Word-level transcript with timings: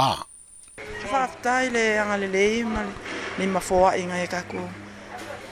a 0.00 0.24
faafetai 1.10 1.70
le 1.70 1.98
agalelei 2.02 2.64
ma 2.64 2.80
ni 3.38 3.44
inga 4.02 4.16
e 4.24 4.26
kako 4.26 4.62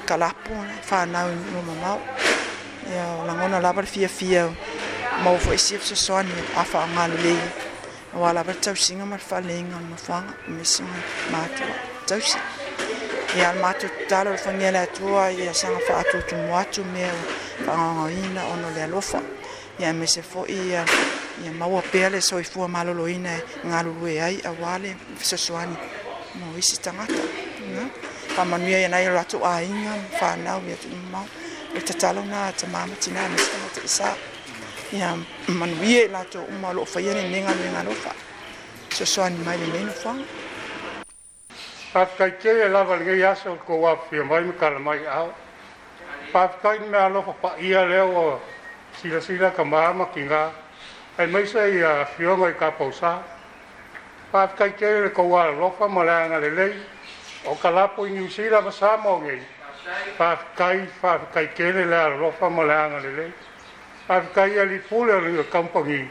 kalapo 0.08 0.54
fanau 0.88 1.28
lo 1.52 1.60
mamao 1.68 2.00
ia 2.92 3.04
o 3.18 3.26
la 3.26 3.34
ngona 3.34 3.60
la 3.60 3.72
fiafia 3.84 4.48
ma 5.22 5.30
ua 5.32 5.38
foʻi 5.38 5.58
sia 5.58 5.76
e 5.76 5.80
fesoasoani 5.80 6.32
a 6.56 6.64
faaogalelei 6.64 7.40
ua 8.14 8.32
lava 8.32 8.52
le 8.52 8.60
tausiga 8.60 9.04
ma 9.06 9.16
le 9.16 9.22
faaleiga 9.30 9.76
o 9.76 9.80
le 9.80 9.86
mafaga 9.94 10.32
mesi 10.48 10.82
ga 10.82 11.00
matua 11.32 11.74
tausi 12.06 12.38
ia 13.36 13.52
le 13.52 13.60
matou 13.60 13.88
tatala 13.88 14.30
o 14.30 14.32
le 14.32 14.38
fagia 14.38 14.70
le 14.70 14.78
atua 14.78 15.30
ia 15.30 15.54
saga 15.54 15.78
faatuatumu 15.88 16.56
atu 16.56 16.84
mea 16.84 17.12
faagaogaoina 17.66 18.42
ona 18.52 18.66
o 18.68 18.70
le 18.74 18.82
alofa 18.82 19.20
ia 19.78 19.92
mese 19.92 20.22
i 20.48 20.52
ia 20.70 20.84
ia 21.44 21.52
maua 21.52 21.82
pea 21.82 22.10
le 22.12 22.20
soifua 22.20 22.68
maloloina 22.68 23.32
e 23.34 23.42
galulue 23.70 24.22
ai 24.22 24.38
auā 24.42 24.78
le 24.82 24.96
fesoasoani 25.16 25.76
mo 26.34 26.58
isi 26.58 26.80
tagata 26.80 27.14
faamanuia 28.36 28.78
ianai 28.78 29.08
o 29.08 29.14
latou 29.14 29.44
aiga 29.44 29.94
fanau 30.20 30.62
ia 30.68 30.76
tuumau 30.76 31.26
e 31.74 31.78
o 31.78 32.14
mama 32.14 32.30
na 32.30 32.52
tamamatina 32.52 33.20
ma 33.28 33.36
tagata 33.36 33.80
isa 33.84 34.16
ia 34.92 35.16
manuia 35.48 36.00
i 36.00 36.04
e 36.04 36.08
latou 36.08 36.42
umalo 36.44 36.70
o 36.70 36.74
loo 36.74 36.86
faia 36.86 37.14
lenei 37.14 37.42
galuegalofa 37.42 38.12
soasoani 38.90 39.44
mai 39.44 39.58
lenei 39.58 39.84
nofaga 39.84 40.24
faafitaitei 41.92 42.60
e 42.62 42.68
lava 42.68 42.96
legei 42.96 43.24
asa 43.24 43.50
o 43.50 43.56
kou 43.56 43.86
afia 43.88 44.24
mai 44.24 44.40
ma 44.44 44.52
kalamai 44.52 45.06
ao 45.06 45.32
faafitai 46.32 46.78
me 46.80 46.98
alofa 46.98 47.32
paia 47.32 47.84
lea 47.86 48.04
ua 48.06 48.40
silasila 49.02 49.50
kamā 49.50 49.94
ma 49.94 50.06
kigā 50.06 50.50
ai 51.18 51.26
mai 51.26 51.46
sei 51.46 51.82
a 51.82 52.00
ah, 52.00 52.04
fiona 52.04 52.48
e 52.48 52.52
kapousa 52.52 53.22
pa 54.30 54.46
kai 54.46 54.70
ke 54.76 54.86
le 55.00 55.10
ko 55.10 55.22
wa 55.22 55.44
lo 55.50 55.70
fa 55.72 55.86
mo 55.88 56.02
le 56.04 56.50
lei. 56.50 56.72
o 57.44 57.54
kala 57.56 57.88
po 57.88 58.04
ni 58.04 58.20
usira 58.24 58.60
ba 58.62 58.70
sa 58.70 58.96
mo 58.96 59.18
ngi 59.18 59.42
pa 60.16 60.38
kai 60.54 60.86
pa 61.00 61.18
kai 61.34 61.48
ke 61.56 61.72
le 61.72 61.84
la 61.86 62.06
lo 62.08 62.30
fa 62.30 62.48
mo 62.48 62.62
le 62.62 63.10
lei. 63.16 63.32
pa 64.06 64.20
kai 64.34 64.58
ali 64.60 64.78
pole 64.78 65.20
le 65.20 65.48
kampongi 65.48 66.08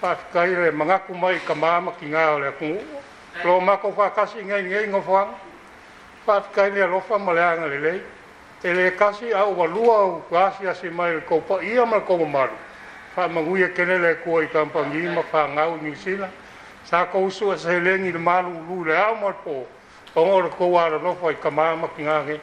pa 0.00 0.16
kai 0.32 0.50
le 0.56 0.70
manga 0.72 0.98
ku 0.98 1.14
mai 1.14 1.38
ka 1.46 1.54
ma 1.54 1.78
ma 1.80 1.92
ki 1.96 2.06
nga 2.06 2.36
le 2.38 2.52
ku 2.58 2.78
lo 3.44 3.60
ma 3.60 3.76
ko 3.76 3.92
fa 3.92 4.10
kasi 4.10 4.42
ngai 4.42 4.62
ngai 4.64 4.86
ngo 4.88 5.02
fa 5.02 5.26
pa 6.24 6.42
kai 6.54 6.70
le 6.72 6.84
lo 6.86 6.98
fa 7.00 7.16
mo 7.16 7.32
le 7.32 7.78
lei. 7.78 8.00
ele 8.64 8.92
kasi 8.96 9.32
au 9.32 9.54
wa 9.54 9.66
lua 9.66 9.96
u 10.04 10.22
kasi 10.30 10.66
asi 10.66 10.88
mai 10.90 11.20
ko 11.28 11.40
pa 11.40 11.62
ia 11.62 11.84
ma 11.86 12.00
ko 12.00 12.16
maru 12.26 12.58
fa 13.14 13.28
manguia 13.28 13.68
kene 13.68 13.98
le 13.98 14.14
ko 14.24 14.40
i 14.42 14.48
kampangi 14.48 15.02
ma 15.14 15.22
fa 15.22 15.46
ngau 15.48 15.78
ni 15.82 15.94
sila 15.94 16.28
sa 16.84 17.04
ko 17.06 17.28
so 17.30 17.54
sa 17.56 17.68
le 17.78 17.96
malu 18.12 18.64
lu 18.68 18.84
le 18.84 18.96
a 18.96 19.12
mo 19.14 19.32
po 19.44 19.66
ko 20.14 20.40
ro 20.40 20.48
ko 20.48 20.66
wa 20.66 20.86
ro 20.88 21.14
fo 21.14 21.28
i 21.30 21.34
kama 21.36 21.76
ma 21.76 21.88
kinga 21.96 22.24
ke 22.26 22.40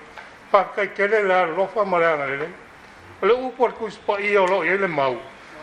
fa 0.52 0.64
ka 0.75 0.86
kene 0.94 1.23
le 1.25 1.45
ro 1.56 1.66
fo 1.67 1.84
ma 1.86 1.97
la 1.97 2.16
le 2.25 2.50
le 3.22 3.34
u 3.34 3.52
por 3.58 3.73
ku 3.73 3.90
spa 3.90 4.20
i 4.20 4.36
o 4.38 4.45
lo 4.45 4.64
i 4.64 4.78
le 4.78 4.88
mau 4.88 5.20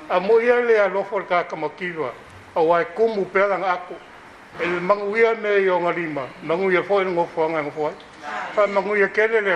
a 0.09 0.19
mo 0.19 0.41
i 0.41 0.49
e 0.49 0.61
le 0.65 0.89
ro 0.89 1.05
fo 1.05 1.23
ka 1.25 1.45
kama 1.45 1.71
ki 1.77 1.91
wa 1.97 2.12
o 2.55 2.62
wa 2.65 2.83
ku 2.84 3.07
mu 3.07 3.25
pe 3.31 3.47
la 3.47 3.57
nga 3.59 3.77
ko 3.89 3.95
e 4.59 4.67
manguia 4.81 5.34
me 5.41 5.61
yo 5.62 5.79
nga 5.81 5.91
lima 5.93 6.27
manguia 6.43 6.83
fo 6.83 7.01
ngo 7.01 7.25
fo 7.33 7.49
nga 7.49 7.62
fo 7.71 7.93
fa 8.55 8.67
manguia 8.67 9.09
kene 9.11 9.41
le 9.41 9.55